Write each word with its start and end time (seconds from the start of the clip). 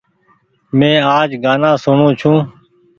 مين 0.77 0.97
آج 1.17 1.29
گآنآ 1.43 1.71
سوڻو 1.83 2.07
ڇون۔ 2.19 2.37